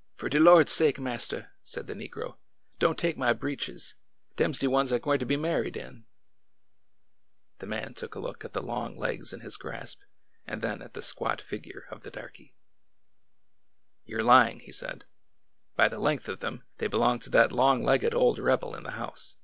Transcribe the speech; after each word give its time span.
"Fur 0.16 0.28
de 0.28 0.38
Lord's 0.38 0.70
sake, 0.70 1.00
master," 1.00 1.50
said 1.60 1.88
the 1.88 1.94
negro,'' 1.94 2.36
don't 2.78 2.96
take 2.96 3.16
my 3.18 3.32
breeches! 3.32 3.94
Dem 4.36 4.52
's 4.54 4.60
de 4.60 4.68
ones 4.70 4.92
I 4.92 5.00
gwineter 5.00 5.26
be 5.26 5.36
married 5.36 5.76
in." 5.76 6.04
The 7.58 7.66
man 7.66 7.92
took 7.92 8.14
a 8.14 8.20
look 8.20 8.44
at 8.44 8.52
the 8.52 8.62
long 8.62 8.96
legs 8.96 9.32
in 9.32 9.40
his 9.40 9.56
grasp 9.56 10.00
and 10.46 10.62
then 10.62 10.82
at 10.82 10.94
the 10.94 11.02
squat 11.02 11.40
figure 11.40 11.86
of 11.90 12.02
the 12.02 12.12
darky. 12.12 12.54
''You're 14.06 14.22
lying!" 14.22 14.60
he 14.60 14.70
said. 14.70 15.04
"By 15.74 15.88
the 15.88 15.98
length 15.98 16.28
of 16.28 16.38
them, 16.38 16.62
they 16.78 16.86
belong 16.86 17.18
to 17.18 17.30
that 17.30 17.50
long 17.50 17.82
legged 17.82 18.14
old 18.14 18.38
rebel 18.38 18.76
in 18.76 18.84
the 18.84 18.92
house." 18.94 19.36